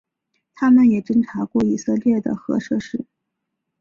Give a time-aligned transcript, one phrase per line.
[0.55, 3.05] 它们也侦察过以色列的核设施。